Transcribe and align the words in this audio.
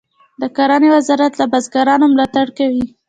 د 0.41 0.43
کرنې 0.57 0.89
وزارت 0.95 1.33
له 1.39 1.45
بزګرانو 1.53 2.05
ملاتړ 2.13 2.47
کوي. 2.57 2.85